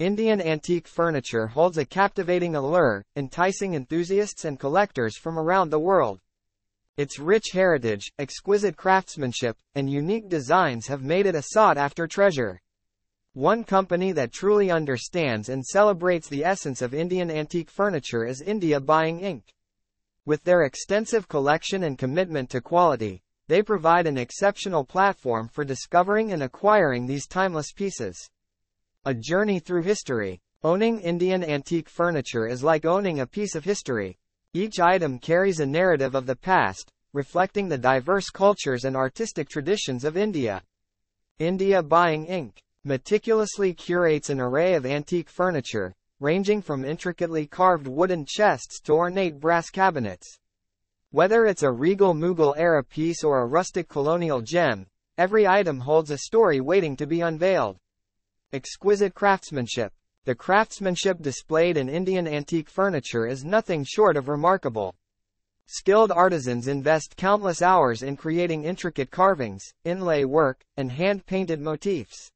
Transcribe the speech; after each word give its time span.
Indian 0.00 0.40
antique 0.40 0.88
furniture 0.88 1.46
holds 1.46 1.78
a 1.78 1.84
captivating 1.84 2.56
allure, 2.56 3.04
enticing 3.14 3.74
enthusiasts 3.74 4.44
and 4.44 4.58
collectors 4.58 5.16
from 5.16 5.38
around 5.38 5.70
the 5.70 5.78
world. 5.78 6.18
Its 6.96 7.20
rich 7.20 7.50
heritage, 7.52 8.10
exquisite 8.18 8.76
craftsmanship, 8.76 9.56
and 9.76 9.88
unique 9.88 10.28
designs 10.28 10.88
have 10.88 11.04
made 11.04 11.26
it 11.26 11.36
a 11.36 11.42
sought-after 11.42 12.08
treasure. 12.08 12.60
One 13.34 13.62
company 13.62 14.10
that 14.10 14.32
truly 14.32 14.68
understands 14.68 15.48
and 15.48 15.64
celebrates 15.64 16.28
the 16.28 16.44
essence 16.44 16.82
of 16.82 16.92
Indian 16.92 17.30
antique 17.30 17.70
furniture 17.70 18.24
is 18.24 18.40
India 18.40 18.80
Buying 18.80 19.20
Inc. 19.20 19.42
With 20.26 20.42
their 20.42 20.64
extensive 20.64 21.28
collection 21.28 21.84
and 21.84 21.96
commitment 21.96 22.50
to 22.50 22.60
quality, 22.60 23.22
they 23.46 23.62
provide 23.62 24.08
an 24.08 24.18
exceptional 24.18 24.84
platform 24.84 25.46
for 25.46 25.64
discovering 25.64 26.32
and 26.32 26.42
acquiring 26.42 27.06
these 27.06 27.28
timeless 27.28 27.70
pieces. 27.70 28.28
A 29.06 29.12
journey 29.12 29.58
through 29.58 29.82
history. 29.82 30.40
Owning 30.62 30.98
Indian 30.98 31.44
antique 31.44 31.90
furniture 31.90 32.46
is 32.46 32.64
like 32.64 32.86
owning 32.86 33.20
a 33.20 33.26
piece 33.26 33.54
of 33.54 33.62
history. 33.62 34.16
Each 34.54 34.80
item 34.80 35.18
carries 35.18 35.60
a 35.60 35.66
narrative 35.66 36.14
of 36.14 36.24
the 36.24 36.36
past, 36.36 36.90
reflecting 37.12 37.68
the 37.68 37.76
diverse 37.76 38.30
cultures 38.30 38.86
and 38.86 38.96
artistic 38.96 39.50
traditions 39.50 40.04
of 40.04 40.16
India. 40.16 40.62
India 41.38 41.82
Buying 41.82 42.26
Inc. 42.28 42.52
meticulously 42.82 43.74
curates 43.74 44.30
an 44.30 44.40
array 44.40 44.72
of 44.72 44.86
antique 44.86 45.28
furniture, 45.28 45.92
ranging 46.18 46.62
from 46.62 46.82
intricately 46.82 47.46
carved 47.46 47.86
wooden 47.86 48.24
chests 48.26 48.80
to 48.80 48.94
ornate 48.94 49.38
brass 49.38 49.68
cabinets. 49.68 50.38
Whether 51.10 51.44
it's 51.44 51.62
a 51.62 51.70
regal 51.70 52.14
Mughal 52.14 52.54
era 52.56 52.82
piece 52.82 53.22
or 53.22 53.42
a 53.42 53.46
rustic 53.46 53.86
colonial 53.86 54.40
gem, 54.40 54.86
every 55.18 55.46
item 55.46 55.80
holds 55.80 56.10
a 56.10 56.16
story 56.16 56.62
waiting 56.62 56.96
to 56.96 57.06
be 57.06 57.20
unveiled. 57.20 57.76
Exquisite 58.54 59.14
craftsmanship. 59.14 59.92
The 60.26 60.34
craftsmanship 60.36 61.20
displayed 61.20 61.76
in 61.76 61.88
Indian 61.88 62.28
antique 62.28 62.70
furniture 62.70 63.26
is 63.26 63.44
nothing 63.44 63.84
short 63.84 64.16
of 64.16 64.28
remarkable. 64.28 64.94
Skilled 65.66 66.12
artisans 66.12 66.68
invest 66.68 67.16
countless 67.16 67.62
hours 67.62 68.04
in 68.04 68.16
creating 68.16 68.62
intricate 68.62 69.10
carvings, 69.10 69.64
inlay 69.82 70.22
work, 70.22 70.64
and 70.76 70.92
hand-painted 70.92 71.60
motifs. 71.60 72.30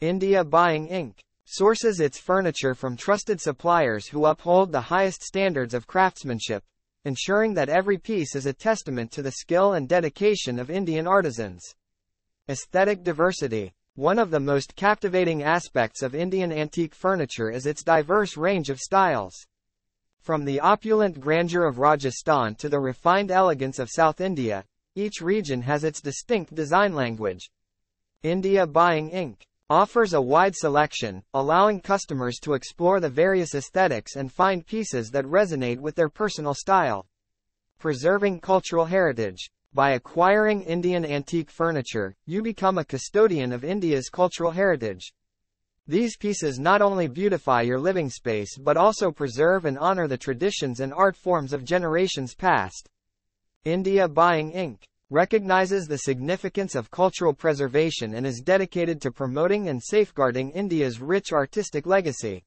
India 0.00 0.44
Buying 0.44 0.86
Inc. 0.86 1.14
sources 1.46 1.98
its 1.98 2.20
furniture 2.20 2.76
from 2.76 2.96
trusted 2.96 3.40
suppliers 3.40 4.06
who 4.06 4.26
uphold 4.26 4.70
the 4.70 4.82
highest 4.82 5.20
standards 5.20 5.74
of 5.74 5.88
craftsmanship, 5.88 6.62
ensuring 7.04 7.54
that 7.54 7.68
every 7.68 7.98
piece 7.98 8.36
is 8.36 8.46
a 8.46 8.52
testament 8.52 9.10
to 9.10 9.20
the 9.20 9.32
skill 9.32 9.72
and 9.72 9.88
dedication 9.88 10.60
of 10.60 10.70
Indian 10.70 11.08
artisans. 11.08 11.74
Aesthetic 12.48 13.02
diversity. 13.02 13.72
One 13.96 14.20
of 14.20 14.30
the 14.30 14.38
most 14.38 14.76
captivating 14.76 15.42
aspects 15.42 16.00
of 16.00 16.14
Indian 16.14 16.52
antique 16.52 16.94
furniture 16.94 17.50
is 17.50 17.66
its 17.66 17.82
diverse 17.82 18.36
range 18.36 18.70
of 18.70 18.78
styles. 18.78 19.34
From 20.20 20.44
the 20.44 20.60
opulent 20.60 21.20
grandeur 21.20 21.66
of 21.66 21.80
Rajasthan 21.80 22.54
to 22.56 22.68
the 22.68 22.78
refined 22.78 23.32
elegance 23.32 23.80
of 23.80 23.90
South 23.90 24.20
India, 24.20 24.64
each 24.94 25.20
region 25.20 25.62
has 25.62 25.82
its 25.82 26.00
distinct 26.00 26.54
design 26.54 26.94
language. 26.94 27.50
India 28.22 28.64
Buying 28.64 29.10
Inc. 29.10 29.42
offers 29.68 30.14
a 30.14 30.20
wide 30.20 30.54
selection, 30.54 31.24
allowing 31.34 31.80
customers 31.80 32.38
to 32.42 32.54
explore 32.54 33.00
the 33.00 33.08
various 33.08 33.56
aesthetics 33.56 34.14
and 34.14 34.32
find 34.32 34.66
pieces 34.66 35.10
that 35.10 35.24
resonate 35.24 35.80
with 35.80 35.96
their 35.96 36.08
personal 36.08 36.54
style. 36.54 37.06
Preserving 37.78 38.38
cultural 38.38 38.84
heritage. 38.84 39.50
By 39.72 39.92
acquiring 39.92 40.62
Indian 40.62 41.04
antique 41.04 41.48
furniture, 41.48 42.16
you 42.26 42.42
become 42.42 42.76
a 42.76 42.84
custodian 42.84 43.52
of 43.52 43.62
India's 43.62 44.08
cultural 44.08 44.50
heritage. 44.50 45.12
These 45.86 46.16
pieces 46.16 46.58
not 46.58 46.82
only 46.82 47.06
beautify 47.06 47.62
your 47.62 47.78
living 47.78 48.10
space 48.10 48.58
but 48.58 48.76
also 48.76 49.12
preserve 49.12 49.66
and 49.66 49.78
honor 49.78 50.08
the 50.08 50.18
traditions 50.18 50.80
and 50.80 50.92
art 50.92 51.16
forms 51.16 51.52
of 51.52 51.64
generations 51.64 52.34
past. 52.34 52.88
India 53.64 54.08
Buying 54.08 54.50
Inc. 54.52 54.78
recognizes 55.08 55.86
the 55.86 55.98
significance 55.98 56.74
of 56.74 56.90
cultural 56.90 57.32
preservation 57.32 58.14
and 58.14 58.26
is 58.26 58.40
dedicated 58.40 59.00
to 59.02 59.12
promoting 59.12 59.68
and 59.68 59.80
safeguarding 59.80 60.50
India's 60.50 61.00
rich 61.00 61.32
artistic 61.32 61.86
legacy. 61.86 62.42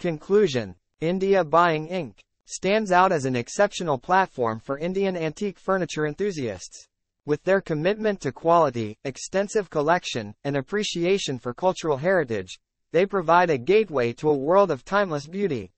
Conclusion 0.00 0.74
India 1.00 1.44
Buying 1.44 1.86
Inc 1.86 2.14
stands 2.50 2.90
out 2.90 3.12
as 3.12 3.24
an 3.24 3.36
exceptional 3.36 3.96
platform 3.96 4.58
for 4.58 4.76
Indian 4.76 5.16
antique 5.16 5.58
furniture 5.58 6.04
enthusiasts. 6.04 6.88
With 7.24 7.44
their 7.44 7.60
commitment 7.60 8.20
to 8.22 8.32
quality, 8.32 8.98
extensive 9.04 9.70
collection, 9.70 10.34
and 10.42 10.56
appreciation 10.56 11.38
for 11.38 11.54
cultural 11.54 11.98
heritage, 11.98 12.58
they 12.90 13.06
provide 13.06 13.50
a 13.50 13.58
gateway 13.58 14.12
to 14.14 14.30
a 14.30 14.36
world 14.36 14.72
of 14.72 14.84
timeless 14.84 15.28
beauty. 15.28 15.70